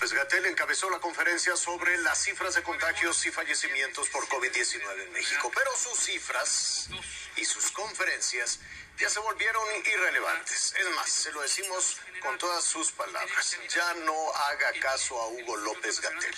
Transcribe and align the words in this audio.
López 0.00 0.14
Gatel 0.14 0.46
encabezó 0.46 0.88
la 0.88 0.98
conferencia 0.98 1.54
sobre 1.56 1.98
las 1.98 2.16
cifras 2.16 2.54
de 2.54 2.62
contagios 2.62 3.26
y 3.26 3.30
fallecimientos 3.30 4.08
por 4.08 4.26
COVID-19 4.28 5.02
en 5.02 5.12
México, 5.12 5.52
pero 5.54 5.70
sus 5.76 5.98
cifras 6.00 6.88
y 7.36 7.44
sus 7.44 7.70
conferencias 7.70 8.60
ya 8.96 9.10
se 9.10 9.20
volvieron 9.20 9.62
irrelevantes. 9.84 10.74
Es 10.78 10.88
más, 10.96 11.10
se 11.10 11.30
lo 11.32 11.42
decimos 11.42 11.98
con 12.22 12.38
todas 12.38 12.64
sus 12.64 12.92
palabras. 12.92 13.58
Ya 13.68 13.92
no 13.92 14.34
haga 14.34 14.72
caso 14.80 15.20
a 15.20 15.28
Hugo 15.28 15.58
López 15.58 16.00
Gatel. 16.00 16.34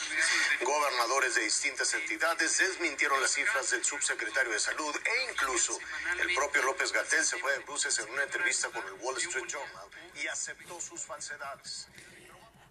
Gobernadores 0.62 1.36
de 1.36 1.42
distintas 1.42 1.94
entidades 1.94 2.58
desmintieron 2.58 3.22
las 3.22 3.30
cifras 3.30 3.70
del 3.70 3.84
subsecretario 3.84 4.50
de 4.50 4.58
Salud 4.58 4.96
e 5.04 5.30
incluso 5.30 5.78
el 6.18 6.34
propio 6.34 6.62
López 6.64 6.90
Gatel 6.90 7.24
se 7.24 7.38
fue 7.38 7.52
de 7.52 7.58
bruces 7.60 7.96
en 8.00 8.10
una 8.10 8.24
entrevista 8.24 8.70
con 8.70 8.84
el 8.84 8.94
Wall 8.94 9.18
Street 9.18 9.46
Journal 9.46 9.88
y 10.20 10.26
aceptó 10.26 10.80
sus 10.80 11.00
falsedades. 11.02 11.86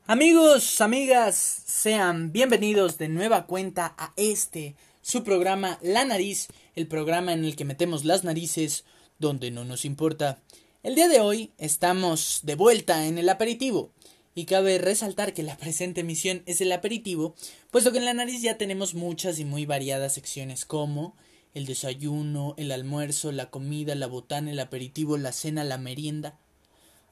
Amigos, 0.07 0.81
amigas, 0.81 1.35
sean 1.37 2.31
bienvenidos 2.31 2.97
de 2.97 3.07
nueva 3.07 3.45
cuenta 3.45 3.93
a 3.99 4.13
este, 4.17 4.75
su 5.01 5.23
programa 5.23 5.77
La 5.83 6.03
Nariz, 6.03 6.47
el 6.75 6.87
programa 6.87 7.33
en 7.33 7.45
el 7.45 7.55
que 7.55 7.65
metemos 7.65 8.03
las 8.03 8.23
narices 8.23 8.83
donde 9.19 9.51
no 9.51 9.63
nos 9.63 9.85
importa. 9.85 10.41
El 10.81 10.95
día 10.95 11.07
de 11.07 11.19
hoy 11.19 11.51
estamos 11.59 12.39
de 12.43 12.55
vuelta 12.55 13.05
en 13.05 13.19
el 13.19 13.29
aperitivo. 13.29 13.91
Y 14.33 14.45
cabe 14.45 14.79
resaltar 14.79 15.33
que 15.33 15.43
la 15.43 15.57
presente 15.59 16.01
emisión 16.01 16.41
es 16.47 16.61
el 16.61 16.71
aperitivo, 16.71 17.35
puesto 17.69 17.91
que 17.91 17.99
en 17.99 18.05
la 18.05 18.15
nariz 18.15 18.41
ya 18.41 18.57
tenemos 18.57 18.95
muchas 18.95 19.37
y 19.39 19.45
muy 19.45 19.67
variadas 19.67 20.15
secciones 20.15 20.65
como 20.65 21.15
el 21.53 21.67
desayuno, 21.67 22.55
el 22.57 22.71
almuerzo, 22.71 23.31
la 23.31 23.51
comida, 23.51 23.93
la 23.93 24.07
botana, 24.07 24.49
el 24.51 24.59
aperitivo, 24.59 25.17
la 25.17 25.31
cena, 25.31 25.63
la 25.63 25.77
merienda. 25.77 26.39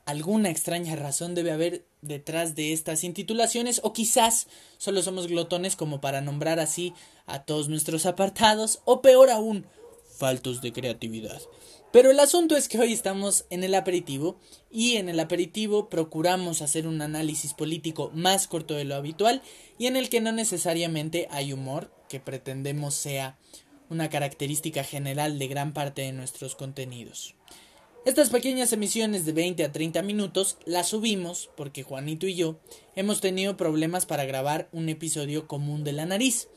Alguna 0.10 0.50
extraña 0.50 0.96
razón 0.96 1.36
debe 1.36 1.52
haber 1.52 1.86
detrás 2.02 2.56
de 2.56 2.74
estas 2.74 3.04
intitulaciones 3.04 3.80
o 3.84 3.94
quizás 3.94 4.48
solo 4.80 5.04
somos 5.04 5.28
glotones 5.28 5.76
como 5.76 6.02
para 6.02 6.20
nombrar 6.20 6.60
así 6.60 6.96
a 7.28 7.44
todos 7.44 7.70
nuestros 7.70 8.08
apartados 8.08 8.82
o 8.86 9.04
peor 9.04 9.30
aún, 9.30 9.68
faltos 10.18 10.64
de 10.64 10.74
creatividad. 10.74 11.40
Pero 11.92 12.10
el 12.10 12.20
asunto 12.20 12.58
es 12.58 12.68
que 12.68 12.80
hoy 12.80 12.92
estamos 12.92 13.46
en 13.52 13.64
el 13.64 13.76
aperitivo 13.76 14.40
y 14.72 14.96
en 14.96 15.10
el 15.10 15.20
aperitivo 15.20 15.90
procuramos 15.90 16.64
hacer 16.64 16.88
un 16.88 17.04
análisis 17.04 17.54
político 17.54 18.10
más 18.12 18.48
corto 18.48 18.74
de 18.74 18.86
lo 18.86 18.96
habitual 18.96 19.44
y 19.78 19.86
en 19.86 19.96
el 19.96 20.10
que 20.10 20.22
no 20.22 20.32
necesariamente 20.32 21.28
hay 21.30 21.54
humor, 21.54 21.94
que 22.10 22.20
pretendemos 22.20 22.96
sea 22.96 23.38
una 23.92 24.10
característica 24.10 24.84
general 24.84 25.38
de 25.38 25.48
gran 25.48 25.72
parte 25.72 26.02
de 26.02 26.14
nuestros 26.14 26.56
contenidos. 26.56 27.36
Estas 28.06 28.30
pequeñas 28.30 28.72
emisiones 28.72 29.26
de 29.26 29.34
20 29.34 29.66
a 29.66 29.72
30 29.74 30.02
minutos 30.04 30.58
las 30.66 30.88
subimos 30.88 31.50
porque 31.58 31.84
Juanito 31.84 32.28
y 32.28 32.36
yo 32.36 32.58
hemos 32.96 33.20
tenido 33.20 33.58
problemas 33.58 34.06
para 34.06 34.24
grabar 34.24 34.70
un 34.72 34.88
episodio 34.88 35.48
común 35.48 35.84
de 35.84 35.92
la 35.92 36.06
nariz. 36.06 36.48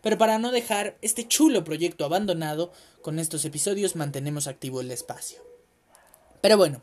Pero 0.00 0.16
para 0.16 0.38
no 0.38 0.52
dejar 0.52 0.96
este 1.02 1.26
chulo 1.26 1.64
proyecto 1.64 2.04
abandonado, 2.04 2.72
con 3.02 3.18
estos 3.18 3.44
episodios 3.44 3.96
mantenemos 3.96 4.46
activo 4.46 4.80
el 4.80 4.92
espacio. 4.92 5.40
Pero 6.40 6.56
bueno, 6.56 6.82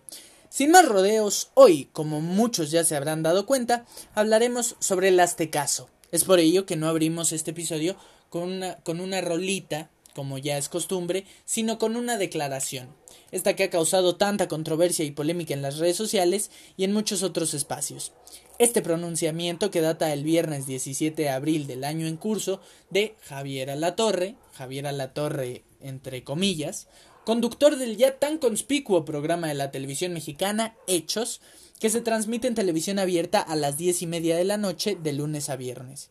sin 0.50 0.72
más 0.72 0.86
rodeos, 0.86 1.52
hoy, 1.54 1.90
como 1.94 2.20
muchos 2.20 2.72
ya 2.72 2.84
se 2.84 2.98
habrán 2.98 3.24
dado 3.24 3.46
cuenta, 3.46 3.86
hablaremos 4.16 4.76
sobre 4.80 5.10
el 5.10 5.20
Aztecaso. 5.20 5.90
Es 6.12 6.26
por 6.26 6.40
ello 6.40 6.66
que 6.66 6.76
no 6.76 6.90
abrimos 6.90 7.32
este 7.32 7.52
episodio 7.52 7.96
con 8.30 8.44
una, 8.44 8.76
con 8.78 9.00
una 9.00 9.22
rolita, 9.22 9.90
como 10.20 10.38
ya 10.38 10.58
es 10.58 10.68
costumbre, 10.68 11.24
sino 11.46 11.80
con 11.80 11.96
una 11.96 12.18
declaración. 12.18 12.94
Esta 13.32 13.56
que 13.56 13.64
ha 13.64 13.70
causado 13.70 14.18
tanta 14.18 14.50
controversia 14.50 15.06
y 15.06 15.12
polémica 15.12 15.54
en 15.54 15.62
las 15.62 15.78
redes 15.78 15.96
sociales 15.96 16.52
y 16.76 16.84
en 16.84 16.92
muchos 16.92 17.24
otros 17.24 17.54
espacios. 17.54 18.12
Este 18.58 18.82
pronunciamiento 18.82 19.72
que 19.72 19.80
data 19.80 20.12
el 20.12 20.26
viernes 20.26 20.66
17 20.66 21.22
de 21.22 21.30
abril 21.30 21.68
del 21.68 21.86
año 21.86 22.06
en 22.06 22.18
curso 22.18 22.60
de 22.90 23.16
Javier 23.22 23.70
Alatorre, 23.70 24.36
Javier 24.52 24.88
Alatorre 24.88 25.64
entre 25.80 26.26
comillas, 26.26 26.90
conductor 27.24 27.78
del 27.78 27.96
ya 27.96 28.20
tan 28.20 28.40
conspicuo 28.40 29.06
programa 29.06 29.48
de 29.48 29.54
la 29.54 29.72
televisión 29.72 30.12
mexicana 30.12 30.76
Hechos, 30.86 31.40
que 31.80 31.90
se 31.90 32.02
transmite 32.02 32.50
en 32.50 32.56
televisión 32.56 33.00
abierta 33.00 33.40
a 33.40 33.56
las 33.56 33.78
diez 33.78 34.02
y 34.02 34.06
media 34.06 34.36
de 34.36 34.44
la 34.44 34.58
noche 34.58 34.98
de 35.02 35.14
lunes 35.14 35.50
a 35.50 35.56
viernes. 35.56 36.10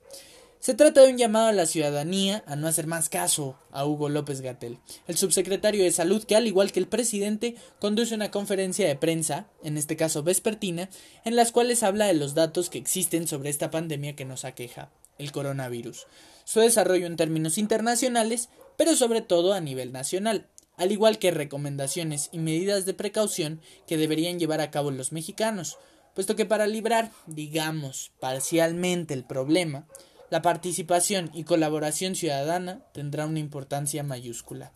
Se 0.60 0.74
trata 0.74 1.02
de 1.02 1.12
un 1.12 1.18
llamado 1.18 1.46
a 1.46 1.52
la 1.52 1.66
ciudadanía 1.66 2.42
a 2.46 2.56
no 2.56 2.66
hacer 2.66 2.88
más 2.88 3.08
caso 3.08 3.56
a 3.70 3.86
Hugo 3.86 4.08
López 4.08 4.40
Gatel, 4.40 4.80
el 5.06 5.16
subsecretario 5.16 5.84
de 5.84 5.92
Salud 5.92 6.24
que, 6.24 6.34
al 6.34 6.48
igual 6.48 6.72
que 6.72 6.80
el 6.80 6.88
presidente, 6.88 7.54
conduce 7.78 8.14
una 8.16 8.32
conferencia 8.32 8.86
de 8.88 8.96
prensa, 8.96 9.46
en 9.62 9.78
este 9.78 9.96
caso 9.96 10.24
vespertina, 10.24 10.90
en 11.24 11.36
las 11.36 11.52
cuales 11.52 11.84
habla 11.84 12.06
de 12.06 12.14
los 12.14 12.34
datos 12.34 12.70
que 12.70 12.78
existen 12.78 13.28
sobre 13.28 13.50
esta 13.50 13.70
pandemia 13.70 14.16
que 14.16 14.24
nos 14.24 14.44
aqueja, 14.44 14.90
el 15.18 15.30
coronavirus, 15.30 16.08
su 16.42 16.58
desarrollo 16.58 17.06
en 17.06 17.16
términos 17.16 17.56
internacionales, 17.56 18.48
pero 18.76 18.96
sobre 18.96 19.20
todo 19.20 19.52
a 19.52 19.60
nivel 19.60 19.92
nacional, 19.92 20.48
al 20.76 20.90
igual 20.90 21.20
que 21.20 21.30
recomendaciones 21.30 22.30
y 22.32 22.38
medidas 22.38 22.84
de 22.84 22.94
precaución 22.94 23.60
que 23.86 23.96
deberían 23.96 24.40
llevar 24.40 24.60
a 24.60 24.72
cabo 24.72 24.90
los 24.90 25.12
mexicanos, 25.12 25.78
puesto 26.14 26.34
que 26.34 26.46
para 26.46 26.66
librar, 26.66 27.12
digamos, 27.26 28.10
parcialmente 28.18 29.14
el 29.14 29.22
problema, 29.22 29.86
la 30.30 30.42
participación 30.42 31.30
y 31.34 31.44
colaboración 31.44 32.14
ciudadana 32.14 32.82
tendrá 32.92 33.26
una 33.26 33.38
importancia 33.38 34.02
mayúscula. 34.02 34.72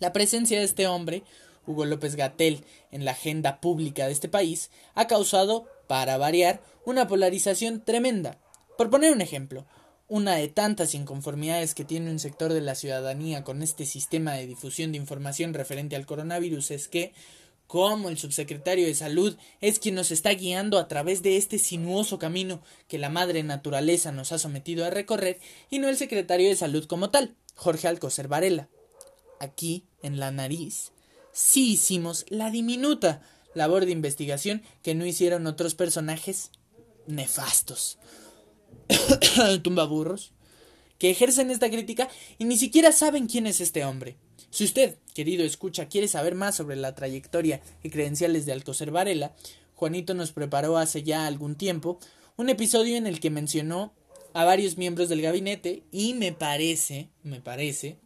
La 0.00 0.12
presencia 0.12 0.58
de 0.58 0.64
este 0.64 0.86
hombre, 0.86 1.22
Hugo 1.66 1.84
López 1.84 2.16
Gatel, 2.16 2.64
en 2.90 3.04
la 3.04 3.12
agenda 3.12 3.60
pública 3.60 4.06
de 4.06 4.12
este 4.12 4.28
país 4.28 4.70
ha 4.94 5.06
causado, 5.06 5.66
para 5.86 6.16
variar, 6.16 6.62
una 6.84 7.06
polarización 7.06 7.84
tremenda. 7.84 8.38
Por 8.76 8.90
poner 8.90 9.12
un 9.12 9.20
ejemplo, 9.20 9.66
una 10.08 10.34
de 10.34 10.48
tantas 10.48 10.94
inconformidades 10.94 11.74
que 11.74 11.84
tiene 11.84 12.10
un 12.10 12.18
sector 12.18 12.52
de 12.52 12.60
la 12.60 12.74
ciudadanía 12.74 13.44
con 13.44 13.62
este 13.62 13.86
sistema 13.86 14.32
de 14.32 14.46
difusión 14.46 14.90
de 14.90 14.98
información 14.98 15.54
referente 15.54 15.94
al 15.94 16.06
coronavirus 16.06 16.72
es 16.72 16.88
que 16.88 17.12
cómo 17.70 18.08
el 18.08 18.18
subsecretario 18.18 18.84
de 18.84 18.96
Salud 18.96 19.36
es 19.60 19.78
quien 19.78 19.94
nos 19.94 20.10
está 20.10 20.30
guiando 20.30 20.76
a 20.76 20.88
través 20.88 21.22
de 21.22 21.36
este 21.36 21.56
sinuoso 21.56 22.18
camino 22.18 22.64
que 22.88 22.98
la 22.98 23.10
madre 23.10 23.44
naturaleza 23.44 24.10
nos 24.10 24.32
ha 24.32 24.40
sometido 24.40 24.84
a 24.84 24.90
recorrer 24.90 25.38
y 25.70 25.78
no 25.78 25.88
el 25.88 25.96
secretario 25.96 26.48
de 26.48 26.56
Salud 26.56 26.84
como 26.86 27.10
tal, 27.10 27.36
Jorge 27.54 27.86
Alcocer 27.86 28.26
Varela. 28.26 28.68
Aquí, 29.38 29.84
en 30.02 30.18
la 30.18 30.32
nariz, 30.32 30.90
sí 31.30 31.74
hicimos 31.74 32.26
la 32.28 32.50
diminuta 32.50 33.22
labor 33.54 33.86
de 33.86 33.92
investigación 33.92 34.64
que 34.82 34.96
no 34.96 35.06
hicieron 35.06 35.46
otros 35.46 35.76
personajes 35.76 36.50
nefastos. 37.06 37.98
Tumbaburros, 39.62 40.32
que 40.98 41.10
ejercen 41.10 41.52
esta 41.52 41.70
crítica 41.70 42.08
y 42.36 42.46
ni 42.46 42.56
siquiera 42.56 42.90
saben 42.90 43.28
quién 43.28 43.46
es 43.46 43.60
este 43.60 43.84
hombre. 43.84 44.16
Si 44.50 44.64
usted, 44.64 44.96
querido 45.14 45.44
escucha, 45.44 45.88
quiere 45.88 46.08
saber 46.08 46.34
más 46.34 46.56
sobre 46.56 46.76
la 46.76 46.94
trayectoria 46.94 47.60
y 47.82 47.90
credenciales 47.90 48.46
de 48.46 48.52
Alcocer 48.52 48.90
Varela, 48.90 49.34
Juanito 49.76 50.12
nos 50.14 50.32
preparó 50.32 50.76
hace 50.76 51.02
ya 51.02 51.26
algún 51.26 51.54
tiempo 51.54 51.98
un 52.36 52.48
episodio 52.48 52.96
en 52.96 53.06
el 53.06 53.20
que 53.20 53.30
mencionó 53.30 53.92
a 54.34 54.44
varios 54.44 54.76
miembros 54.76 55.08
del 55.08 55.22
gabinete 55.22 55.82
y 55.92 56.14
me 56.14 56.32
parece, 56.32 57.08
me 57.22 57.40
parece, 57.40 57.98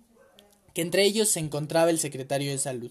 que 0.74 0.82
entre 0.82 1.04
ellos 1.04 1.28
se 1.28 1.40
encontraba 1.40 1.90
el 1.90 1.98
secretario 1.98 2.50
de 2.50 2.58
salud. 2.58 2.90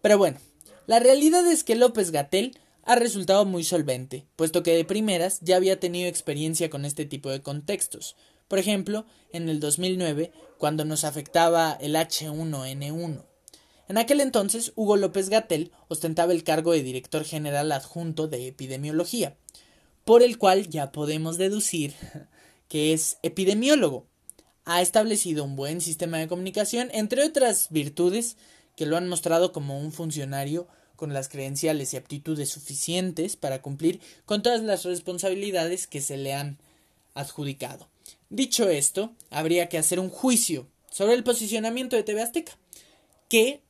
Pero 0.00 0.18
bueno, 0.18 0.38
la 0.86 0.98
realidad 0.98 1.46
es 1.46 1.62
que 1.64 1.76
López 1.76 2.10
Gatel 2.10 2.58
ha 2.84 2.96
resultado 2.96 3.44
muy 3.44 3.64
solvente, 3.64 4.26
puesto 4.34 4.62
que 4.62 4.74
de 4.74 4.84
primeras 4.84 5.38
ya 5.40 5.56
había 5.56 5.78
tenido 5.78 6.08
experiencia 6.08 6.68
con 6.68 6.84
este 6.84 7.04
tipo 7.04 7.30
de 7.30 7.42
contextos. 7.42 8.16
Por 8.52 8.58
ejemplo, 8.58 9.06
en 9.32 9.48
el 9.48 9.60
2009, 9.60 10.30
cuando 10.58 10.84
nos 10.84 11.04
afectaba 11.04 11.72
el 11.80 11.94
H1N1. 11.94 13.24
En 13.88 13.96
aquel 13.96 14.20
entonces, 14.20 14.74
Hugo 14.76 14.98
López 14.98 15.30
Gatel 15.30 15.72
ostentaba 15.88 16.34
el 16.34 16.44
cargo 16.44 16.72
de 16.72 16.82
director 16.82 17.24
general 17.24 17.72
adjunto 17.72 18.28
de 18.28 18.48
epidemiología, 18.48 19.38
por 20.04 20.22
el 20.22 20.36
cual 20.36 20.68
ya 20.68 20.92
podemos 20.92 21.38
deducir 21.38 21.94
que 22.68 22.92
es 22.92 23.16
epidemiólogo. 23.22 24.06
Ha 24.66 24.82
establecido 24.82 25.44
un 25.44 25.56
buen 25.56 25.80
sistema 25.80 26.18
de 26.18 26.28
comunicación, 26.28 26.90
entre 26.92 27.24
otras 27.24 27.68
virtudes 27.70 28.36
que 28.76 28.84
lo 28.84 28.98
han 28.98 29.08
mostrado 29.08 29.52
como 29.52 29.80
un 29.80 29.92
funcionario 29.92 30.68
con 30.96 31.14
las 31.14 31.30
credenciales 31.30 31.94
y 31.94 31.96
aptitudes 31.96 32.50
suficientes 32.50 33.34
para 33.34 33.62
cumplir 33.62 34.02
con 34.26 34.42
todas 34.42 34.60
las 34.60 34.84
responsabilidades 34.84 35.86
que 35.86 36.02
se 36.02 36.18
le 36.18 36.34
han 36.34 36.58
adjudicado. 37.14 37.88
Dicho 38.30 38.68
esto, 38.68 39.14
habría 39.30 39.68
que 39.68 39.78
hacer 39.78 40.00
un 40.00 40.08
juicio 40.08 40.68
sobre 40.90 41.14
el 41.14 41.24
posicionamiento 41.24 41.96
de 41.96 42.02
TV 42.02 42.22
Azteca, 42.22 42.58
que, 43.28 43.62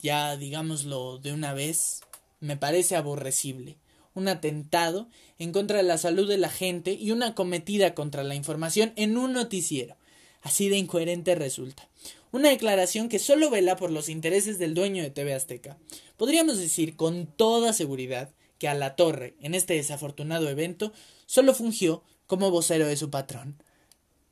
ya 0.00 0.36
digámoslo 0.36 1.18
de 1.18 1.32
una 1.32 1.52
vez, 1.52 2.00
me 2.40 2.56
parece 2.56 2.96
aborrecible, 2.96 3.78
un 4.14 4.28
atentado 4.28 5.08
en 5.38 5.52
contra 5.52 5.78
de 5.78 5.84
la 5.84 5.98
salud 5.98 6.28
de 6.28 6.38
la 6.38 6.50
gente 6.50 6.92
y 6.92 7.12
una 7.12 7.34
cometida 7.34 7.94
contra 7.94 8.24
la 8.24 8.34
información 8.34 8.92
en 8.96 9.16
un 9.16 9.32
noticiero. 9.32 9.96
Así 10.42 10.68
de 10.68 10.76
incoherente 10.76 11.34
resulta. 11.34 11.88
Una 12.32 12.48
declaración 12.48 13.08
que 13.08 13.18
solo 13.18 13.48
vela 13.48 13.76
por 13.76 13.90
los 13.90 14.08
intereses 14.08 14.58
del 14.58 14.74
dueño 14.74 15.02
de 15.02 15.10
TV 15.10 15.34
Azteca. 15.34 15.78
Podríamos 16.16 16.58
decir 16.58 16.96
con 16.96 17.26
toda 17.26 17.72
seguridad 17.72 18.30
que 18.58 18.68
a 18.68 18.74
la 18.74 18.96
torre, 18.96 19.34
en 19.40 19.54
este 19.54 19.74
desafortunado 19.74 20.48
evento, 20.48 20.92
solo 21.26 21.54
fungió 21.54 22.02
como 22.32 22.50
vocero 22.50 22.86
de 22.86 22.96
su 22.96 23.10
patrón. 23.10 23.62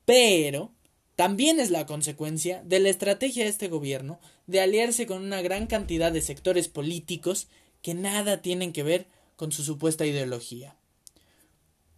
Pero 0.05 0.71
también 1.15 1.59
es 1.59 1.69
la 1.69 1.85
consecuencia 1.85 2.63
de 2.65 2.79
la 2.79 2.89
estrategia 2.89 3.43
de 3.43 3.51
este 3.51 3.67
gobierno 3.67 4.19
de 4.47 4.59
aliarse 4.59 5.05
con 5.05 5.21
una 5.21 5.43
gran 5.43 5.67
cantidad 5.67 6.11
de 6.11 6.21
sectores 6.21 6.67
políticos 6.67 7.47
que 7.83 7.93
nada 7.93 8.41
tienen 8.41 8.73
que 8.73 8.81
ver 8.81 9.05
con 9.35 9.51
su 9.51 9.63
supuesta 9.63 10.03
ideología. 10.03 10.75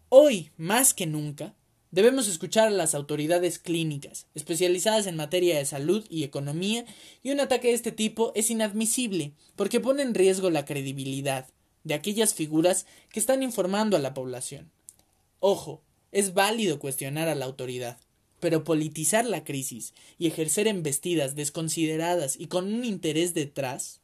Hoy, 0.10 0.52
más 0.58 0.94
que 0.94 1.06
nunca, 1.06 1.56
debemos 1.92 2.28
escuchar 2.28 2.68
a 2.68 2.72
las 2.72 2.96
autoridades 2.96 3.58
clínicas, 3.58 4.28
especializadas 4.36 5.08
en 5.08 5.16
materia 5.16 5.58
de 5.58 5.64
salud 5.64 6.06
y 6.10 6.26
economía, 6.26 6.84
y 7.24 7.32
un 7.32 7.40
ataque 7.40 7.70
de 7.70 7.76
este 7.76 7.94
tipo 7.94 8.34
es 8.36 8.52
inadmisible, 8.52 9.32
porque 9.56 9.80
pone 9.80 10.04
en 10.04 10.16
riesgo 10.16 10.50
la 10.50 10.66
credibilidad 10.66 11.48
de 11.86 11.94
aquellas 11.94 12.34
figuras 12.34 12.88
que 13.10 13.22
están 13.22 13.42
informando 13.42 13.96
a 13.96 14.02
la 14.02 14.14
población. 14.14 14.70
Ojo, 15.46 15.82
es 16.14 16.34
válido 16.34 16.80
cuestionar 16.80 17.28
a 17.28 17.36
la 17.36 17.46
autoridad, 17.46 17.98
pero 18.40 18.64
politizar 18.64 19.26
la 19.26 19.44
crisis 19.44 19.94
y 20.18 20.28
ejercer 20.28 20.68
embestidas 20.68 21.36
desconsideradas 21.36 22.40
y 22.40 22.48
con 22.48 22.74
un 22.74 22.86
interés 22.86 23.34
detrás 23.34 24.00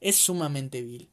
es 0.00 0.16
sumamente 0.16 0.82
vil. 0.82 1.10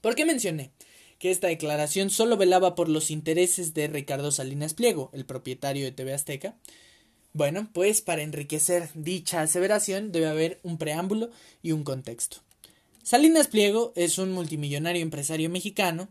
¿Por 0.00 0.14
qué 0.14 0.24
mencioné 0.26 0.72
que 1.18 1.30
esta 1.30 1.48
declaración 1.48 2.10
solo 2.10 2.36
velaba 2.36 2.74
por 2.74 2.88
los 2.88 3.10
intereses 3.10 3.74
de 3.74 3.88
Ricardo 3.88 4.32
Salinas 4.32 4.74
Pliego, 4.74 5.10
el 5.12 5.26
propietario 5.26 5.84
de 5.84 5.92
TV 5.92 6.12
Azteca? 6.12 6.56
Bueno, 7.32 7.70
pues 7.72 8.00
para 8.00 8.22
enriquecer 8.22 8.88
dicha 8.94 9.42
aseveración 9.42 10.10
debe 10.10 10.26
haber 10.26 10.58
un 10.62 10.78
preámbulo 10.78 11.30
y 11.62 11.72
un 11.72 11.84
contexto. 11.84 12.38
Salinas 13.02 13.48
Pliego 13.48 13.92
es 13.94 14.18
un 14.18 14.32
multimillonario 14.32 15.02
empresario 15.02 15.50
mexicano 15.50 16.08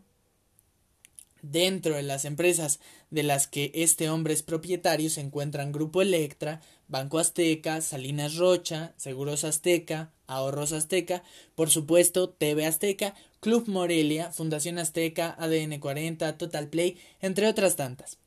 Dentro 1.42 1.94
de 1.94 2.02
las 2.02 2.24
empresas 2.24 2.80
de 3.10 3.22
las 3.22 3.46
que 3.46 3.72
este 3.74 4.10
hombre 4.10 4.34
es 4.34 4.42
propietario 4.42 5.10
se 5.10 5.20
encuentran 5.20 5.72
Grupo 5.72 6.02
Electra, 6.02 6.60
Banco 6.88 7.18
Azteca, 7.18 7.80
Salinas 7.80 8.36
Rocha, 8.36 8.92
Seguros 8.96 9.44
Azteca, 9.44 10.10
Ahorros 10.26 10.72
Azteca, 10.72 11.22
por 11.54 11.70
supuesto 11.70 12.28
TV 12.28 12.66
Azteca, 12.66 13.14
Club 13.40 13.68
Morelia, 13.68 14.32
Fundación 14.32 14.78
Azteca, 14.78 15.34
ADN 15.38 15.78
40, 15.78 16.36
Total 16.36 16.68
Play, 16.68 16.98
entre 17.20 17.48
otras 17.48 17.76
tantas. 17.76 18.18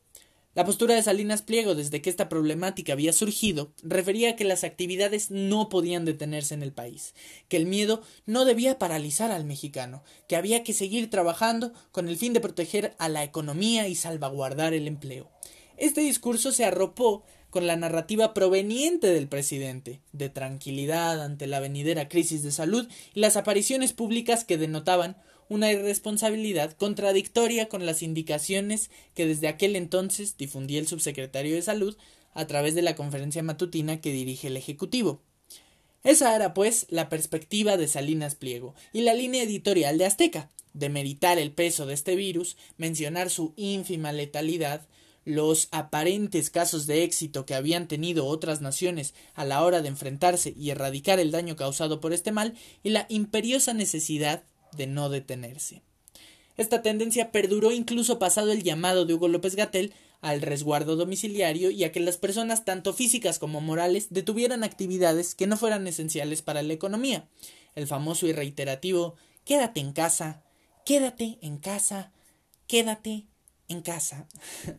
La 0.55 0.65
postura 0.65 0.94
de 0.94 1.01
Salinas 1.01 1.41
Pliego 1.41 1.73
desde 1.73 2.03
que 2.03 2.11
esta 2.11 2.29
problemática 2.29 2.94
había 2.94 3.11
surgido 3.11 3.73
refería 3.81 4.31
a 4.31 4.35
que 4.35 4.44
las 4.44 4.63
actividades 4.63 5.31
no 5.31 5.67
podían 5.67 6.05
detenerse 6.05 6.53
en 6.53 6.61
el 6.61 6.71
país, 6.71 7.15
que 7.47 7.57
el 7.57 7.65
miedo 7.65 8.03
no 8.27 8.45
debía 8.45 8.77
paralizar 8.77 9.31
al 9.31 9.45
mexicano, 9.45 10.03
que 10.27 10.35
había 10.35 10.63
que 10.63 10.73
seguir 10.73 11.09
trabajando 11.09 11.73
con 11.91 12.07
el 12.07 12.17
fin 12.17 12.33
de 12.33 12.39
proteger 12.39 12.94
a 13.00 13.09
la 13.09 13.23
economía 13.23 13.88
y 13.88 13.95
salvaguardar 13.95 14.75
el 14.75 14.88
empleo. 14.88 15.31
Este 15.77 16.01
discurso 16.01 16.51
se 16.51 16.65
arropó 16.65 17.23
con 17.49 17.65
la 17.65 17.75
narrativa 17.75 18.35
proveniente 18.35 19.07
del 19.07 19.27
presidente, 19.27 20.01
de 20.11 20.29
tranquilidad 20.29 21.23
ante 21.23 21.47
la 21.47 21.61
venidera 21.61 22.09
crisis 22.09 22.44
de 22.44 22.51
salud 22.51 22.88
y 23.15 23.21
las 23.21 23.38
apariciones 23.38 23.94
públicas 23.94 24.44
que 24.44 24.59
denotaban 24.59 25.17
una 25.50 25.72
irresponsabilidad 25.72 26.74
contradictoria 26.74 27.69
con 27.69 27.86
las 27.86 28.01
indicaciones 28.01 28.90
que 29.13 29.25
desde 29.25 29.48
aquel 29.48 29.75
entonces 29.75 30.38
difundía 30.38 30.80
el 30.80 30.88
subsecretario 30.88 31.56
de 31.56 31.62
Salud 31.62 31.98
a 32.34 32.48
través 32.48 32.75
de 32.75 32.81
la 32.81 32.95
conferencia 32.95 33.44
matutina 33.44 34.01
que 34.01 34.12
dirige 34.12 34.48
el 34.48 34.57
Ejecutivo. 34.57 35.22
Esa 36.04 36.36
era, 36.36 36.54
pues, 36.54 36.86
la 36.90 37.07
perspectiva 37.07 37.78
de 37.78 37.88
Salinas 37.88 38.36
Pliego 38.36 38.75
y 38.92 39.01
la 39.01 39.13
línea 39.13 39.44
editorial 39.44 39.98
de 39.98 40.06
Azteca, 40.06 40.50
de 40.74 40.90
meritar 40.90 41.40
el 41.40 41.51
peso 41.51 41.86
de 41.86 41.94
este 41.94 42.16
virus, 42.16 42.57
mencionar 42.78 43.30
su 43.30 43.54
ínfima 43.56 44.12
letalidad, 44.12 44.88
los 45.25 45.69
aparentes 45.72 46.50
casos 46.50 46.88
de 46.88 47.04
éxito 47.04 47.45
que 47.45 47.56
habían 47.56 47.88
tenido 47.88 48.25
otras 48.25 48.60
naciones 48.60 49.13
a 49.34 49.45
la 49.45 49.63
hora 49.63 49.81
de 49.81 49.88
enfrentarse 49.88 50.54
y 50.57 50.72
erradicar 50.72 51.19
el 51.19 51.31
daño 51.31 51.56
causado 51.56 52.01
por 52.01 52.12
este 52.12 52.31
mal 52.31 52.56
y 52.84 52.90
la 52.90 53.06
imperiosa 53.10 53.74
necesidad 53.74 54.44
de 54.77 54.87
no 54.87 55.09
detenerse. 55.09 55.81
Esta 56.57 56.81
tendencia 56.81 57.31
perduró 57.31 57.71
incluso 57.71 58.19
pasado 58.19 58.51
el 58.51 58.63
llamado 58.63 59.05
de 59.05 59.13
Hugo 59.13 59.27
López 59.27 59.55
Gatel 59.55 59.93
al 60.21 60.41
resguardo 60.41 60.95
domiciliario 60.95 61.71
y 61.71 61.83
a 61.83 61.91
que 61.91 61.99
las 61.99 62.17
personas, 62.17 62.63
tanto 62.63 62.93
físicas 62.93 63.39
como 63.39 63.59
morales, 63.59 64.07
detuvieran 64.09 64.63
actividades 64.63 65.35
que 65.35 65.47
no 65.47 65.57
fueran 65.57 65.87
esenciales 65.87 66.41
para 66.41 66.61
la 66.61 66.73
economía. 66.73 67.27
El 67.75 67.87
famoso 67.87 68.27
y 68.27 68.33
reiterativo 68.33 69.15
quédate 69.45 69.79
en 69.79 69.93
casa, 69.93 70.43
quédate 70.85 71.39
en 71.41 71.57
casa, 71.57 72.11
quédate 72.67 73.25
en 73.67 73.81
casa. 73.81 74.27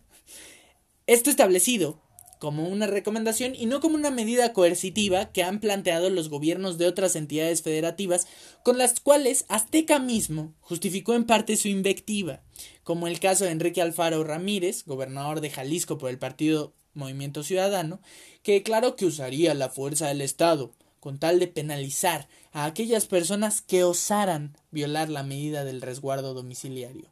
Esto 1.07 1.29
establecido 1.29 2.01
como 2.39 2.69
una 2.69 2.87
recomendación 2.87 3.55
y 3.55 3.67
no 3.67 3.81
como 3.81 3.95
una 3.95 4.11
medida 4.11 4.53
coercitiva 4.53 5.33
que 5.33 5.43
han 5.43 5.61
planteado 5.61 6.11
los 6.11 6.29
gobiernos 6.29 6.79
de 6.79 6.87
otras 6.87 7.17
entidades 7.17 7.63
federativas 7.63 8.27
con 8.63 8.79
las 8.79 9.01
cuales 9.01 9.45
Azteca 9.49 9.99
mismo 9.99 10.55
justificó 10.61 11.15
en 11.15 11.25
parte 11.25 11.57
su 11.57 11.69
invectiva, 11.69 12.43
como 12.83 13.07
el 13.07 13.21
caso 13.21 13.45
de 13.45 13.51
Enrique 13.51 13.83
Alfaro 13.83 14.25
Ramírez, 14.25 14.85
gobernador 14.85 15.41
de 15.41 15.51
Jalisco 15.51 15.99
por 15.99 16.11
el 16.11 16.19
partido 16.19 16.75
Movimiento 16.95 17.43
Ciudadano, 17.43 18.01
que 18.43 18.53
declaró 18.53 18.97
que 18.97 19.07
usaría 19.07 19.55
la 19.55 19.69
fuerza 19.69 20.09
del 20.09 20.21
Estado 20.21 20.73
con 21.01 21.19
tal 21.19 21.39
de 21.39 21.49
penalizar 21.49 22.29
a 22.53 22.65
aquellas 22.65 23.07
personas 23.07 23.61
que 23.61 23.85
osaran 23.85 24.57
violar 24.71 25.11
la 25.11 25.23
medida 25.23 25.65
del 25.65 25.83
resguardo 25.83 26.33
domiciliario. 26.33 27.11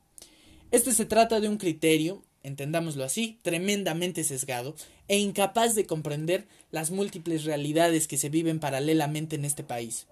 Este 0.71 0.93
se 0.93 1.05
trata 1.05 1.41
de 1.41 1.49
un 1.51 1.59
criterio 1.59 2.23
entendámoslo 2.43 3.05
así, 3.05 3.39
tremendamente 3.43 4.25
sesgado 4.25 4.75
e 5.09 5.19
incapaz 5.19 5.75
de 5.75 5.87
comprender 5.87 6.47
las 6.71 6.91
múltiples 6.91 7.45
realidades 7.45 8.09
que 8.09 8.17
se 8.17 8.29
viven 8.29 8.61
paralelamente 8.61 9.37
en 9.37 9.45
este 9.45 9.65
país. 9.65 10.07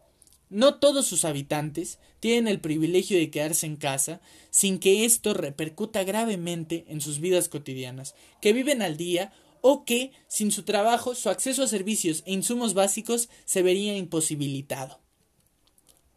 No 0.50 0.74
todos 0.74 1.06
sus 1.06 1.24
habitantes 1.24 1.98
tienen 2.18 2.48
el 2.48 2.60
privilegio 2.60 3.16
de 3.16 3.30
quedarse 3.30 3.66
en 3.66 3.76
casa 3.76 4.20
sin 4.50 4.80
que 4.80 5.04
esto 5.04 5.32
repercuta 5.32 6.02
gravemente 6.02 6.84
en 6.88 7.00
sus 7.00 7.20
vidas 7.20 7.48
cotidianas, 7.48 8.14
que 8.40 8.52
viven 8.52 8.82
al 8.82 8.96
día 8.96 9.32
o 9.60 9.84
que, 9.84 10.10
sin 10.26 10.50
su 10.50 10.64
trabajo, 10.64 11.14
su 11.14 11.30
acceso 11.30 11.62
a 11.62 11.68
servicios 11.68 12.22
e 12.26 12.32
insumos 12.32 12.74
básicos 12.74 13.28
se 13.44 13.62
vería 13.62 13.96
imposibilitado. 13.96 14.98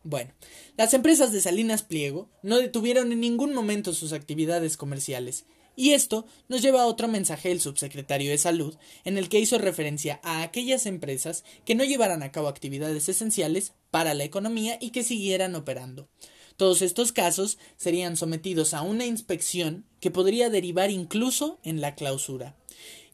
Bueno, 0.03 0.33
las 0.77 0.93
empresas 0.93 1.31
de 1.31 1.39
Salinas 1.39 1.83
Pliego 1.83 2.29
no 2.41 2.57
detuvieron 2.57 3.11
en 3.11 3.21
ningún 3.21 3.53
momento 3.53 3.93
sus 3.93 4.11
actividades 4.11 4.75
comerciales, 4.75 5.45
y 5.75 5.91
esto 5.91 6.25
nos 6.47 6.61
lleva 6.61 6.83
a 6.83 6.85
otro 6.85 7.07
mensaje 7.07 7.49
del 7.49 7.61
subsecretario 7.61 8.31
de 8.31 8.37
Salud, 8.37 8.75
en 9.03 9.17
el 9.17 9.29
que 9.29 9.39
hizo 9.39 9.57
referencia 9.57 10.19
a 10.23 10.43
aquellas 10.43 10.85
empresas 10.85 11.43
que 11.65 11.75
no 11.75 11.83
llevaran 11.83 12.23
a 12.23 12.31
cabo 12.31 12.47
actividades 12.47 13.09
esenciales 13.09 13.73
para 13.91 14.13
la 14.13 14.23
economía 14.23 14.77
y 14.79 14.91
que 14.91 15.03
siguieran 15.03 15.55
operando. 15.55 16.07
Todos 16.57 16.81
estos 16.81 17.11
casos 17.11 17.57
serían 17.77 18.15
sometidos 18.15 18.73
a 18.73 18.83
una 18.83 19.05
inspección 19.05 19.85
que 19.99 20.11
podría 20.11 20.49
derivar 20.49 20.91
incluso 20.91 21.59
en 21.63 21.81
la 21.81 21.95
clausura. 21.95 22.55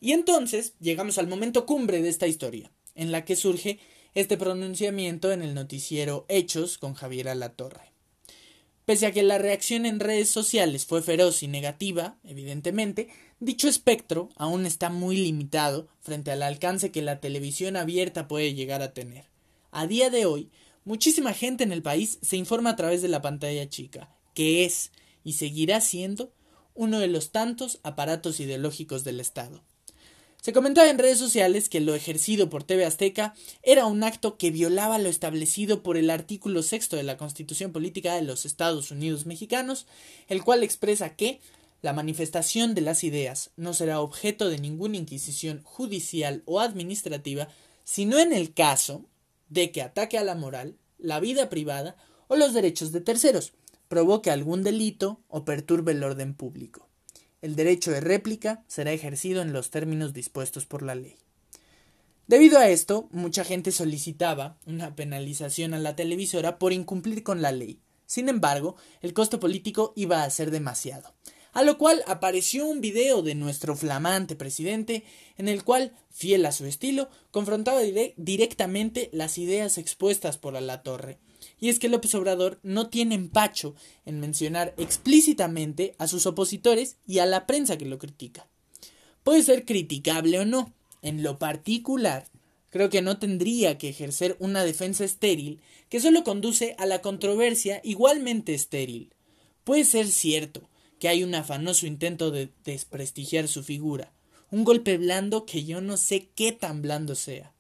Y 0.01 0.11
entonces 0.11 0.73
llegamos 0.79 1.17
al 1.17 1.27
momento 1.27 1.65
cumbre 1.65 2.01
de 2.01 2.09
esta 2.09 2.27
historia, 2.27 2.71
en 2.95 3.11
la 3.11 3.25
que 3.25 3.35
surge 3.35 3.79
este 4.13 4.37
pronunciamiento 4.37 5.31
en 5.31 5.41
el 5.41 5.53
noticiero 5.53 6.25
Hechos 6.27 6.77
con 6.77 6.93
Javier 6.93 7.29
Alatorre. 7.29 7.88
Pese 8.89 9.05
a 9.05 9.11
que 9.11 9.21
la 9.21 9.37
reacción 9.37 9.85
en 9.85 9.99
redes 9.99 10.31
sociales 10.31 10.87
fue 10.87 11.03
feroz 11.03 11.43
y 11.43 11.47
negativa, 11.47 12.17
evidentemente, 12.23 13.07
dicho 13.39 13.67
espectro 13.67 14.29
aún 14.35 14.65
está 14.65 14.89
muy 14.89 15.15
limitado 15.15 15.89
frente 16.01 16.31
al 16.31 16.41
alcance 16.41 16.91
que 16.91 17.03
la 17.03 17.19
televisión 17.19 17.75
abierta 17.75 18.27
puede 18.27 18.55
llegar 18.55 18.81
a 18.81 18.95
tener. 18.95 19.25
A 19.69 19.85
día 19.85 20.09
de 20.09 20.25
hoy, 20.25 20.49
muchísima 20.85 21.33
gente 21.33 21.63
en 21.63 21.71
el 21.71 21.83
país 21.83 22.17
se 22.23 22.35
informa 22.35 22.71
a 22.71 22.75
través 22.75 23.03
de 23.03 23.09
la 23.09 23.21
pantalla 23.21 23.69
chica, 23.69 24.09
que 24.33 24.65
es 24.65 24.91
y 25.23 25.33
seguirá 25.33 25.81
siendo 25.81 26.33
uno 26.73 26.97
de 26.97 27.09
los 27.09 27.31
tantos 27.31 27.79
aparatos 27.83 28.39
ideológicos 28.39 29.03
del 29.03 29.19
Estado. 29.19 29.63
Se 30.41 30.53
comentaba 30.53 30.89
en 30.89 30.97
redes 30.97 31.17
sociales 31.17 31.67
que 31.67 31.81
lo 31.81 31.93
ejercido 31.93 32.49
por 32.49 32.63
TV 32.63 32.85
Azteca 32.85 33.33
era 33.61 33.85
un 33.85 34.05
acto 34.05 34.37
que 34.37 34.51
violaba 34.51 34.97
lo 34.97 35.09
establecido 35.09 35.83
por 35.83 35.97
el 35.97 36.09
artículo 36.09 36.63
sexto 36.63 36.95
de 36.95 37.03
la 37.03 37.17
Constitución 37.17 37.73
Política 37.73 38.15
de 38.15 38.21
los 38.21 38.45
Estados 38.45 38.89
Unidos 38.89 39.25
Mexicanos, 39.25 39.85
el 40.29 40.45
cual 40.45 40.63
expresa 40.63 41.17
que 41.17 41.41
la 41.81 41.91
manifestación 41.91 42.73
de 42.73 42.79
las 42.79 43.03
ideas 43.03 43.51
no 43.57 43.73
será 43.73 43.99
objeto 43.99 44.49
de 44.49 44.59
ninguna 44.59 44.95
inquisición 44.95 45.61
judicial 45.63 46.41
o 46.45 46.61
administrativa, 46.61 47.49
sino 47.83 48.17
en 48.17 48.31
el 48.31 48.53
caso 48.53 49.03
de 49.49 49.73
que 49.73 49.81
ataque 49.81 50.17
a 50.17 50.23
la 50.23 50.35
moral, 50.35 50.77
la 50.97 51.19
vida 51.19 51.49
privada 51.49 51.97
o 52.29 52.37
los 52.37 52.53
derechos 52.53 52.93
de 52.93 53.01
terceros, 53.01 53.51
provoque 53.89 54.31
algún 54.31 54.63
delito 54.63 55.19
o 55.27 55.43
perturbe 55.43 55.91
el 55.91 56.03
orden 56.03 56.33
público 56.33 56.88
el 57.41 57.55
derecho 57.55 57.91
de 57.91 58.01
réplica 58.01 58.63
será 58.67 58.91
ejercido 58.91 59.41
en 59.41 59.53
los 59.53 59.69
términos 59.69 60.13
dispuestos 60.13 60.65
por 60.65 60.83
la 60.83 60.95
ley. 60.95 61.15
Debido 62.27 62.59
a 62.59 62.69
esto, 62.69 63.07
mucha 63.11 63.43
gente 63.43 63.71
solicitaba 63.71 64.57
una 64.67 64.95
penalización 64.95 65.73
a 65.73 65.79
la 65.79 65.95
televisora 65.95 66.59
por 66.59 66.73
incumplir 66.73 67.23
con 67.23 67.41
la 67.41 67.51
ley. 67.51 67.81
Sin 68.05 68.29
embargo, 68.29 68.75
el 69.01 69.13
costo 69.13 69.39
político 69.39 69.93
iba 69.95 70.23
a 70.23 70.29
ser 70.29 70.51
demasiado. 70.51 71.15
a 71.51 71.63
lo 71.63 71.77
cual 71.77 72.03
apareció 72.07 72.67
un 72.67 72.81
video 72.81 73.21
de 73.21 73.35
nuestro 73.35 73.75
flamante 73.75 74.35
presidente 74.35 75.03
en 75.37 75.47
el 75.47 75.63
cual, 75.63 75.93
fiel 76.11 76.45
a 76.45 76.51
su 76.51 76.65
estilo, 76.65 77.09
confrontaba 77.31 77.81
directamente 78.17 79.09
las 79.13 79.37
ideas 79.37 79.77
expuestas 79.77 80.37
por 80.37 80.53
la 80.61 80.83
torre. 80.83 81.19
Y 81.59 81.69
es 81.69 81.79
que 81.79 81.89
López 81.89 82.15
Obrador 82.15 82.59
no 82.63 82.89
tiene 82.89 83.15
empacho 83.15 83.75
en 84.05 84.19
mencionar 84.19 84.73
explícitamente 84.77 85.95
a 85.97 86.07
sus 86.07 86.25
opositores 86.25 86.97
y 87.05 87.19
a 87.19 87.25
la 87.25 87.45
prensa 87.45 87.77
que 87.77 87.85
lo 87.85 87.99
critica. 87.99 88.47
Puede 89.23 89.43
ser 89.43 89.65
criticable 89.65 90.39
o 90.39 90.45
no. 90.45 90.73
En 91.01 91.23
lo 91.23 91.37
particular, 91.37 92.27
creo 92.69 92.89
que 92.89 93.01
no 93.01 93.19
tendría 93.19 93.77
que 93.77 93.89
ejercer 93.89 94.35
una 94.39 94.63
defensa 94.63 95.03
estéril 95.03 95.59
que 95.89 95.99
solo 95.99 96.23
conduce 96.23 96.75
a 96.77 96.85
la 96.85 97.01
controversia 97.01 97.81
igualmente 97.83 98.53
estéril. 98.53 99.13
Puede 99.63 99.85
ser 99.85 100.07
cierto 100.07 100.69
que 100.99 101.07
hay 101.07 101.23
un 101.23 101.35
afanoso 101.35 101.87
intento 101.87 102.31
de 102.31 102.49
desprestigiar 102.63 103.47
su 103.47 103.63
figura, 103.63 104.13
un 104.51 104.63
golpe 104.63 104.97
blando 104.97 105.45
que 105.45 105.63
yo 105.63 105.81
no 105.81 105.97
sé 105.97 106.29
qué 106.35 106.51
tan 106.51 106.81
blando 106.81 107.15
sea. 107.15 107.53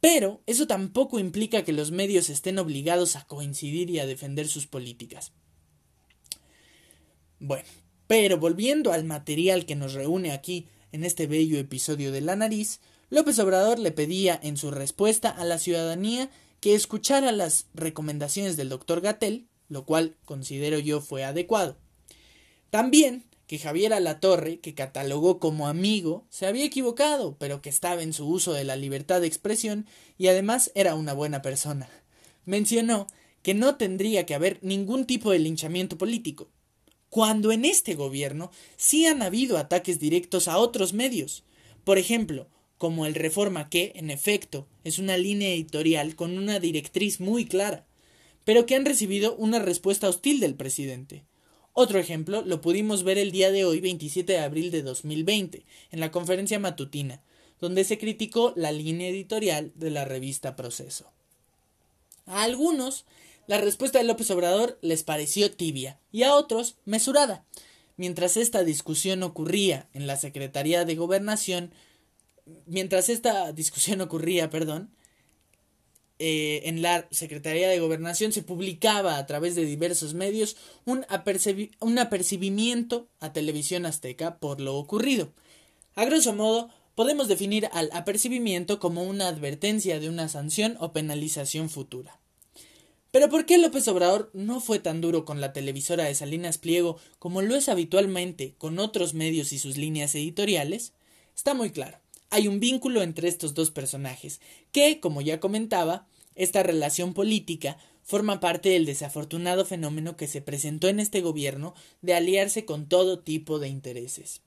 Pero 0.00 0.42
eso 0.46 0.66
tampoco 0.66 1.18
implica 1.18 1.64
que 1.64 1.72
los 1.72 1.90
medios 1.90 2.30
estén 2.30 2.58
obligados 2.58 3.16
a 3.16 3.26
coincidir 3.26 3.90
y 3.90 3.98
a 3.98 4.06
defender 4.06 4.48
sus 4.48 4.66
políticas. 4.66 5.32
Bueno, 7.40 7.68
pero 8.06 8.38
volviendo 8.38 8.92
al 8.92 9.04
material 9.04 9.66
que 9.66 9.76
nos 9.76 9.94
reúne 9.94 10.32
aquí 10.32 10.68
en 10.92 11.04
este 11.04 11.26
bello 11.26 11.58
episodio 11.58 12.12
de 12.12 12.20
La 12.20 12.36
Nariz, 12.36 12.80
López 13.10 13.38
Obrador 13.38 13.78
le 13.78 13.90
pedía 13.90 14.38
en 14.42 14.56
su 14.56 14.70
respuesta 14.70 15.30
a 15.30 15.44
la 15.44 15.58
ciudadanía 15.58 16.30
que 16.60 16.74
escuchara 16.74 17.32
las 17.32 17.66
recomendaciones 17.74 18.56
del 18.56 18.68
doctor 18.68 19.00
Gatel, 19.00 19.48
lo 19.68 19.84
cual 19.84 20.16
considero 20.24 20.78
yo 20.78 21.00
fue 21.00 21.24
adecuado. 21.24 21.76
También 22.70 23.24
que 23.48 23.58
Javier 23.58 23.94
Alatorre, 23.94 24.60
que 24.60 24.74
catalogó 24.74 25.40
como 25.40 25.68
amigo, 25.68 26.26
se 26.28 26.46
había 26.46 26.66
equivocado, 26.66 27.34
pero 27.38 27.62
que 27.62 27.70
estaba 27.70 28.02
en 28.02 28.12
su 28.12 28.28
uso 28.28 28.52
de 28.52 28.62
la 28.62 28.76
libertad 28.76 29.22
de 29.22 29.26
expresión 29.26 29.86
y 30.18 30.28
además 30.28 30.70
era 30.74 30.94
una 30.94 31.14
buena 31.14 31.40
persona. 31.40 31.88
Mencionó 32.44 33.06
que 33.42 33.54
no 33.54 33.76
tendría 33.76 34.26
que 34.26 34.34
haber 34.34 34.58
ningún 34.62 35.06
tipo 35.06 35.30
de 35.30 35.38
linchamiento 35.38 35.96
político, 35.96 36.50
cuando 37.08 37.50
en 37.50 37.64
este 37.64 37.94
gobierno 37.94 38.50
sí 38.76 39.06
han 39.06 39.22
habido 39.22 39.56
ataques 39.56 39.98
directos 39.98 40.46
a 40.46 40.58
otros 40.58 40.92
medios. 40.92 41.42
Por 41.84 41.96
ejemplo, 41.96 42.48
como 42.76 43.06
el 43.06 43.14
Reforma 43.14 43.70
que, 43.70 43.92
en 43.94 44.10
efecto, 44.10 44.68
es 44.84 44.98
una 44.98 45.16
línea 45.16 45.48
editorial 45.48 46.16
con 46.16 46.36
una 46.36 46.60
directriz 46.60 47.18
muy 47.18 47.46
clara, 47.46 47.86
pero 48.44 48.66
que 48.66 48.74
han 48.74 48.84
recibido 48.84 49.34
una 49.36 49.58
respuesta 49.58 50.06
hostil 50.06 50.38
del 50.38 50.54
presidente. 50.54 51.24
Otro 51.80 52.00
ejemplo 52.00 52.42
lo 52.42 52.60
pudimos 52.60 53.04
ver 53.04 53.18
el 53.18 53.30
día 53.30 53.52
de 53.52 53.64
hoy, 53.64 53.78
27 53.78 54.32
de 54.32 54.40
abril 54.40 54.72
de 54.72 54.82
2020, 54.82 55.64
en 55.92 56.00
la 56.00 56.10
conferencia 56.10 56.58
matutina, 56.58 57.22
donde 57.60 57.84
se 57.84 57.98
criticó 57.98 58.52
la 58.56 58.72
línea 58.72 59.06
editorial 59.06 59.70
de 59.76 59.92
la 59.92 60.04
revista 60.04 60.56
Proceso. 60.56 61.12
A 62.26 62.42
algunos, 62.42 63.04
la 63.46 63.58
respuesta 63.60 64.00
de 64.00 64.06
López 64.06 64.28
Obrador 64.32 64.76
les 64.82 65.04
pareció 65.04 65.52
tibia 65.52 66.00
y 66.10 66.24
a 66.24 66.34
otros 66.34 66.78
mesurada. 66.84 67.44
Mientras 67.96 68.36
esta 68.36 68.64
discusión 68.64 69.22
ocurría 69.22 69.88
en 69.94 70.08
la 70.08 70.16
Secretaría 70.16 70.84
de 70.84 70.96
Gobernación, 70.96 71.70
mientras 72.66 73.08
esta 73.08 73.52
discusión 73.52 74.00
ocurría, 74.00 74.50
perdón, 74.50 74.90
eh, 76.18 76.62
en 76.64 76.82
la 76.82 77.06
Secretaría 77.10 77.68
de 77.68 77.78
Gobernación 77.78 78.32
se 78.32 78.42
publicaba 78.42 79.18
a 79.18 79.26
través 79.26 79.54
de 79.54 79.64
diversos 79.64 80.14
medios 80.14 80.56
un, 80.84 81.06
un 81.80 81.98
apercibimiento 81.98 83.08
a 83.20 83.32
Televisión 83.32 83.86
Azteca 83.86 84.38
por 84.38 84.60
lo 84.60 84.76
ocurrido. 84.76 85.32
A 85.94 86.04
grosso 86.04 86.32
modo, 86.32 86.70
podemos 86.94 87.28
definir 87.28 87.68
al 87.72 87.90
apercibimiento 87.92 88.80
como 88.80 89.04
una 89.04 89.28
advertencia 89.28 90.00
de 90.00 90.08
una 90.08 90.28
sanción 90.28 90.76
o 90.80 90.92
penalización 90.92 91.70
futura. 91.70 92.18
Pero 93.10 93.28
¿por 93.30 93.46
qué 93.46 93.56
López 93.56 93.88
Obrador 93.88 94.30
no 94.34 94.60
fue 94.60 94.80
tan 94.80 95.00
duro 95.00 95.24
con 95.24 95.40
la 95.40 95.52
televisora 95.52 96.04
de 96.04 96.14
Salinas 96.14 96.58
Pliego 96.58 96.98
como 97.18 97.40
lo 97.40 97.54
es 97.54 97.68
habitualmente 97.68 98.54
con 98.58 98.78
otros 98.78 99.14
medios 99.14 99.52
y 99.52 99.58
sus 99.58 99.76
líneas 99.76 100.14
editoriales? 100.14 100.92
Está 101.34 101.54
muy 101.54 101.70
claro. 101.70 101.98
Hay 102.30 102.46
un 102.46 102.60
vínculo 102.60 103.02
entre 103.02 103.28
estos 103.28 103.54
dos 103.54 103.70
personajes, 103.70 104.40
que, 104.70 105.00
como 105.00 105.20
ya 105.20 105.40
comentaba, 105.40 106.06
esta 106.34 106.62
relación 106.62 107.14
política 107.14 107.78
forma 108.02 108.40
parte 108.40 108.68
del 108.70 108.86
desafortunado 108.86 109.64
fenómeno 109.64 110.16
que 110.16 110.28
se 110.28 110.40
presentó 110.40 110.88
en 110.88 111.00
este 111.00 111.20
gobierno 111.20 111.74
de 112.00 112.14
aliarse 112.14 112.64
con 112.64 112.86
todo 112.86 113.18
tipo 113.18 113.58
de 113.58 113.68
intereses. 113.68 114.40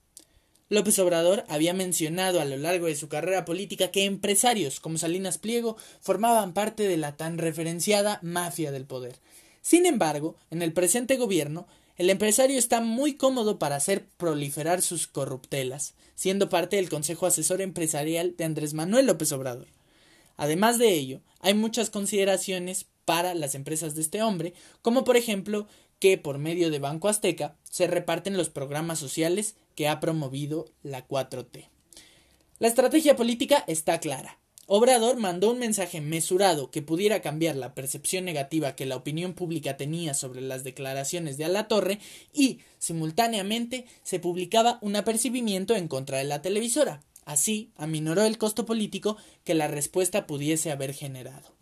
López 0.70 0.98
Obrador 1.00 1.44
había 1.50 1.74
mencionado 1.74 2.40
a 2.40 2.46
lo 2.46 2.56
largo 2.56 2.86
de 2.86 2.96
su 2.96 3.10
carrera 3.10 3.44
política 3.44 3.92
que 3.92 4.06
empresarios 4.06 4.80
como 4.80 4.98
Salinas 4.98 5.38
Pliego 5.38 5.76
formaban 6.00 6.54
parte 6.54 6.88
de 6.88 6.96
la 6.98 7.18
tan 7.18 7.38
referenciada 7.38 8.20
mafia 8.22 8.72
del 8.72 8.86
poder. 8.86 9.18
Sin 9.62 9.86
embargo, 9.86 10.38
en 10.50 10.62
el 10.62 10.72
presente 10.72 11.18
gobierno 11.18 11.68
el 12.02 12.10
empresario 12.10 12.58
está 12.58 12.82
muy 12.82 13.14
cómodo 13.14 13.60
para 13.60 13.76
hacer 13.76 14.08
proliferar 14.18 14.82
sus 14.82 15.06
corruptelas, 15.06 15.94
siendo 16.16 16.50
parte 16.50 16.78
del 16.78 16.90
Consejo 16.90 17.28
Asesor 17.28 17.62
Empresarial 17.62 18.36
de 18.36 18.44
Andrés 18.44 18.74
Manuel 18.74 19.06
López 19.06 19.32
Obrador. 19.34 19.68
Además 20.36 20.80
de 20.80 20.94
ello, 20.94 21.22
hay 21.42 21.54
muchas 21.54 21.92
consideraciones 21.92 22.88
para 23.06 23.36
las 23.36 23.54
empresas 23.54 23.94
de 23.94 24.02
este 24.02 24.24
hombre, 24.24 24.56
como 24.82 25.04
por 25.04 25.16
ejemplo 25.16 25.68
que 26.00 26.18
por 26.18 26.40
medio 26.40 26.72
de 26.72 26.80
Banco 26.80 27.08
Azteca 27.08 27.56
se 27.62 27.86
reparten 27.86 28.36
los 28.36 28.50
programas 28.50 28.98
sociales 28.98 29.54
que 29.76 29.88
ha 29.88 30.00
promovido 30.00 30.72
la 30.82 31.08
4T. 31.08 31.70
La 32.58 32.68
estrategia 32.68 33.16
política 33.16 33.64
está 33.68 34.00
clara. 34.00 34.41
Obrador 34.68 35.18
mandó 35.18 35.52
un 35.52 35.60
mensaje 35.60 36.02
mesurado 36.02 36.72
que 36.72 36.82
pudiera 36.82 37.22
cambiar 37.22 37.56
la 37.56 37.74
percepción 37.74 38.26
negativa 38.26 38.76
que 38.76 38.86
la 38.86 38.96
opinión 38.96 39.34
pública 39.34 39.76
tenía 39.76 40.14
sobre 40.14 40.42
las 40.42 40.64
declaraciones 40.64 41.38
de 41.38 41.46
Alatorre 41.46 42.00
y, 42.34 42.60
simultáneamente, 42.80 43.86
se 44.04 44.20
publicaba 44.20 44.78
un 44.82 44.96
apercibimiento 44.96 45.76
en 45.76 45.88
contra 45.88 46.20
de 46.20 46.24
la 46.24 46.42
televisora. 46.42 47.04
Así, 47.26 47.72
aminoró 47.76 48.24
el 48.24 48.38
costo 48.38 48.66
político 48.66 49.18
que 49.44 49.56
la 49.56 49.68
respuesta 49.68 50.26
pudiese 50.26 50.72
haber 50.72 50.94
generado. 50.94 51.54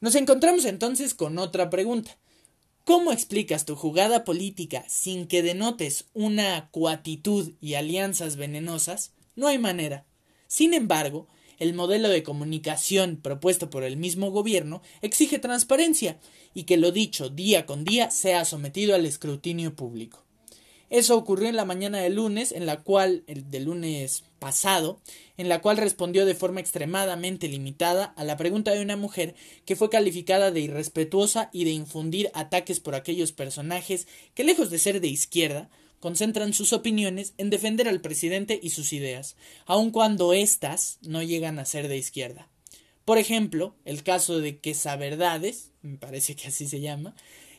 Nos 0.00 0.16
encontramos 0.16 0.64
entonces 0.64 1.14
con 1.14 1.38
otra 1.38 1.70
pregunta. 1.70 2.16
¿Cómo 2.84 3.12
explicas 3.12 3.64
tu 3.64 3.76
jugada 3.76 4.24
política 4.24 4.84
sin 4.88 5.28
que 5.28 5.42
denotes 5.42 6.06
una 6.14 6.68
coatitud 6.72 7.52
y 7.60 7.74
alianzas 7.74 8.34
venenosas? 8.34 9.12
No 9.36 9.46
hay 9.46 9.58
manera. 9.58 10.04
Sin 10.48 10.74
embargo, 10.74 11.28
el 11.62 11.74
modelo 11.74 12.08
de 12.08 12.24
comunicación 12.24 13.20
propuesto 13.22 13.70
por 13.70 13.84
el 13.84 13.96
mismo 13.96 14.32
gobierno 14.32 14.82
exige 15.00 15.38
transparencia 15.38 16.18
y 16.54 16.64
que 16.64 16.76
lo 16.76 16.90
dicho 16.90 17.28
día 17.28 17.66
con 17.66 17.84
día 17.84 18.10
sea 18.10 18.44
sometido 18.44 18.96
al 18.96 19.06
escrutinio 19.06 19.76
público. 19.76 20.24
Eso 20.90 21.16
ocurrió 21.16 21.48
en 21.48 21.54
la 21.54 21.64
mañana 21.64 21.98
del 21.98 22.16
lunes, 22.16 22.50
en 22.50 22.66
la 22.66 22.82
cual, 22.82 23.22
el 23.28 23.48
del 23.48 23.64
lunes 23.64 24.24
pasado, 24.40 25.00
en 25.36 25.48
la 25.48 25.62
cual 25.62 25.76
respondió 25.76 26.26
de 26.26 26.34
forma 26.34 26.58
extremadamente 26.58 27.46
limitada 27.46 28.12
a 28.16 28.24
la 28.24 28.36
pregunta 28.36 28.72
de 28.72 28.82
una 28.82 28.96
mujer 28.96 29.36
que 29.64 29.76
fue 29.76 29.88
calificada 29.88 30.50
de 30.50 30.60
irrespetuosa 30.60 31.48
y 31.52 31.64
de 31.64 31.70
infundir 31.70 32.28
ataques 32.34 32.80
por 32.80 32.96
aquellos 32.96 33.30
personajes 33.30 34.08
que, 34.34 34.42
lejos 34.42 34.68
de 34.68 34.80
ser 34.80 35.00
de 35.00 35.08
izquierda, 35.08 35.70
concentran 36.02 36.52
sus 36.52 36.72
opiniones 36.72 37.32
en 37.38 37.48
defender 37.48 37.88
al 37.88 38.00
presidente 38.00 38.58
y 38.60 38.70
sus 38.70 38.92
ideas, 38.92 39.36
aun 39.66 39.92
cuando 39.92 40.32
éstas 40.32 40.98
no 41.00 41.22
llegan 41.22 41.60
a 41.60 41.64
ser 41.64 41.86
de 41.86 41.96
izquierda. 41.96 42.48
Por 43.04 43.18
ejemplo, 43.18 43.76
el 43.84 44.02
caso 44.02 44.40
de 44.40 44.58
Quesaverdades, 44.58 45.70
me 45.80 45.98
parece 45.98 46.34
que 46.34 46.48
así 46.48 46.66
se 46.66 46.80
llama, 46.80 47.14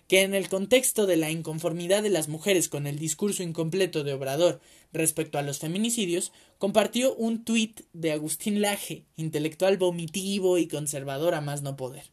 que 0.09 0.23
en 0.23 0.33
el 0.35 0.49
contexto 0.49 1.07
de 1.07 1.15
la 1.15 1.31
inconformidad 1.31 2.03
de 2.03 2.09
las 2.09 2.27
mujeres 2.27 2.67
con 2.67 2.85
el 2.85 2.99
discurso 2.99 3.43
incompleto 3.43 4.03
de 4.03 4.11
Obrador 4.11 4.59
respecto 4.91 5.37
a 5.37 5.41
los 5.41 5.59
feminicidios, 5.59 6.33
compartió 6.57 7.15
un 7.15 7.45
tuit 7.45 7.83
de 7.93 8.11
Agustín 8.11 8.59
Laje, 8.59 9.05
intelectual 9.15 9.77
vomitivo 9.77 10.57
y 10.57 10.67
conservador 10.67 11.33
a 11.33 11.39
más 11.39 11.61
no 11.61 11.77
poder. 11.77 12.11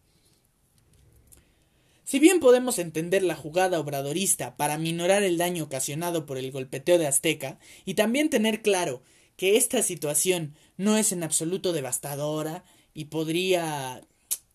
Si 2.10 2.18
bien 2.18 2.40
podemos 2.40 2.80
entender 2.80 3.22
la 3.22 3.36
jugada 3.36 3.78
obradorista 3.78 4.56
para 4.56 4.78
minorar 4.78 5.22
el 5.22 5.38
daño 5.38 5.62
ocasionado 5.62 6.26
por 6.26 6.38
el 6.38 6.50
golpeteo 6.50 6.98
de 6.98 7.06
Azteca, 7.06 7.60
y 7.84 7.94
también 7.94 8.30
tener 8.30 8.62
claro 8.62 9.04
que 9.36 9.56
esta 9.56 9.80
situación 9.84 10.56
no 10.76 10.96
es 10.96 11.12
en 11.12 11.22
absoluto 11.22 11.72
devastadora 11.72 12.64
y 12.94 13.04
podría 13.04 14.00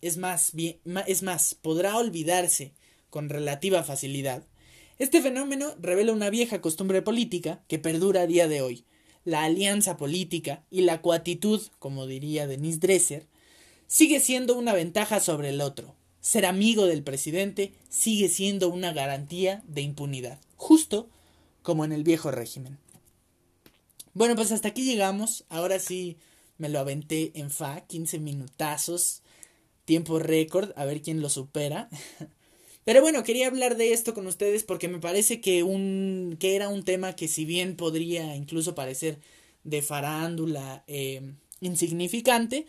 es 0.02 0.18
más, 0.18 0.52
es 1.08 1.24
más, 1.24 1.56
podrá 1.56 1.96
olvidarse 1.96 2.74
con 3.10 3.30
relativa 3.30 3.84
facilidad. 3.84 4.44
Este 5.00 5.22
fenómeno 5.22 5.76
revela 5.80 6.12
una 6.12 6.30
vieja 6.30 6.60
costumbre 6.60 7.02
política 7.02 7.64
que 7.70 7.80
perdura 7.80 8.24
a 8.24 8.28
día 8.28 8.50
de 8.50 8.60
hoy. 8.60 8.84
La 9.24 9.46
alianza 9.46 9.96
política 9.96 10.66
y 10.70 10.82
la 10.82 11.02
coatitud, 11.02 11.62
como 11.80 12.06
diría 12.06 12.48
Denise 12.48 12.80
Dresser, 12.80 13.28
sigue 13.88 14.20
siendo 14.20 14.58
una 14.58 14.74
ventaja 14.74 15.22
sobre 15.22 15.52
el 15.52 15.62
otro, 15.62 15.95
ser 16.26 16.48
amigo 16.48 16.88
del 16.88 17.04
presidente 17.04 17.72
sigue 17.88 18.30
siendo 18.30 18.70
una 18.70 18.92
garantía 18.92 19.62
de 19.68 19.82
impunidad, 19.82 20.40
justo 20.56 21.08
como 21.62 21.86
en 21.86 21.92
el 21.92 22.04
viejo 22.04 22.32
régimen. 22.32 22.80
Bueno, 24.16 24.36
pues 24.36 24.52
hasta 24.52 24.70
aquí 24.70 24.84
llegamos. 24.84 25.46
Ahora 25.50 25.78
sí 25.78 26.18
me 26.58 26.68
lo 26.68 26.80
aventé 26.80 27.32
en 27.36 27.52
fa, 27.52 27.82
15 27.82 28.18
minutazos, 28.18 29.22
tiempo 29.86 30.18
récord, 30.18 30.72
a 30.76 30.86
ver 30.86 31.04
quién 31.04 31.22
lo 31.22 31.30
supera. 31.30 31.90
Pero 32.86 33.02
bueno, 33.02 33.24
quería 33.24 33.46
hablar 33.46 33.78
de 33.78 33.94
esto 33.94 34.16
con 34.16 34.26
ustedes 34.26 34.64
porque 34.64 34.88
me 34.88 35.00
parece 35.00 35.42
que 35.42 35.62
un 35.62 36.38
que 36.40 36.56
era 36.56 36.70
un 36.70 36.84
tema 36.84 37.16
que 37.16 37.28
si 37.28 37.46
bien 37.46 37.76
podría 37.76 38.36
incluso 38.36 38.74
parecer 38.74 39.20
de 39.64 39.84
farándula 39.84 40.84
eh, 40.88 41.22
insignificante, 41.62 42.66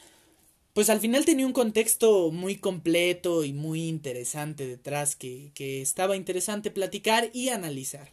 pues 0.77 0.91
al 0.91 1.01
final 1.01 1.25
tenía 1.25 1.47
un 1.47 1.55
contexto 1.55 2.31
muy 2.31 2.57
completo 2.57 3.45
y 3.45 3.55
muy 3.55 3.89
interesante 3.89 4.67
detrás 4.67 5.17
que, 5.17 5.51
estaba 5.81 6.17
interesante 6.17 6.71
platicar 6.71 7.31
y 7.33 7.49
analizar. 7.49 8.13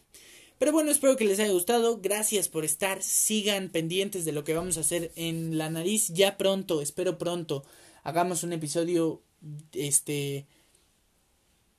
Pero 0.58 0.72
bueno, 0.72 0.90
espero 0.90 1.18
que 1.18 1.26
les 1.26 1.38
haya 1.40 1.52
gustado. 1.52 2.00
Gracias 2.00 2.48
por 2.48 2.64
estar. 2.64 3.02
Sigan 3.02 3.68
pendientes 3.68 4.24
de 4.24 4.32
lo 4.32 4.44
que 4.44 4.54
vamos 4.54 4.78
a 4.78 4.80
hacer 4.80 5.12
en 5.14 5.58
la 5.58 5.68
nariz 5.68 6.08
ya 6.14 6.38
pronto. 6.38 6.80
Espero 6.80 7.18
pronto 7.18 7.66
hagamos 8.02 8.44
un 8.44 8.54
episodio 8.54 9.20
este 9.74 10.46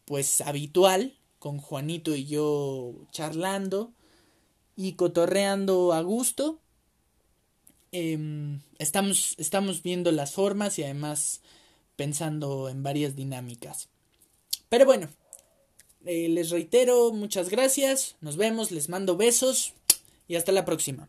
pues 0.06 0.40
habitual 0.42 1.18
con 1.40 1.58
Juanito 1.58 2.16
y 2.16 2.26
yo 2.26 2.94
charlando 3.12 3.92
y 4.76 4.94
cotorreando 4.94 5.94
a 5.94 6.04
gusto 6.04 6.60
Em, 7.92 8.62
estamos, 8.78 9.36
estamos 9.38 9.82
viendo 9.84 10.12
las 10.12 10.34
formas 10.34 10.78
y 10.80 10.84
además 10.84 11.42
pensando 11.96 12.70
en 12.70 12.84
varias 12.84 13.16
dinámicas. 13.16 13.90
Pero 14.70 14.86
bueno, 14.86 15.10
eh, 16.06 16.30
les 16.30 16.50
reitero, 16.50 17.12
muchas 17.14 17.50
gracias, 17.50 18.16
nos 18.22 18.38
vemos, 18.38 18.72
les 18.72 18.90
mando 18.90 19.18
besos 19.18 19.74
y 20.28 20.36
hasta 20.36 20.52
la 20.52 20.66
próxima. 20.66 21.08